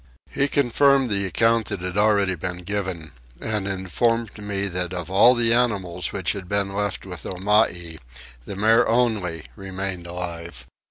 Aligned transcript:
He 0.31 0.47
confirmed 0.47 1.11
the 1.11 1.27
account 1.27 1.67
that 1.67 1.81
had 1.81 1.95
already 1.95 2.33
been 2.33 2.63
given 2.63 3.11
and 3.39 3.67
informed 3.67 4.35
me 4.39 4.65
that 4.67 4.93
of 4.95 5.11
all 5.11 5.35
the 5.35 5.53
animals 5.53 6.11
which 6.11 6.31
had 6.31 6.49
been 6.49 6.69
left 6.73 7.05
with 7.05 7.21
Omai 7.23 7.99
the 8.45 8.55
mare 8.55 8.89
only 8.89 9.45
remained 9.55 10.07
alive. 10.07 10.65